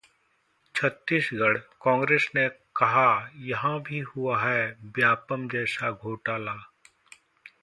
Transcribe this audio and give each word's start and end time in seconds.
छत्तीसगढ़ः 0.75 1.61
कांग्रेस 1.81 2.29
ने 2.35 2.47
कहा- 2.75 3.29
यहां 3.49 3.79
भी 3.79 3.99
हुआ 3.99 4.41
है 4.43 4.65
व्यापम 4.97 5.47
जैसा 5.49 5.91
घोटाला 5.91 6.57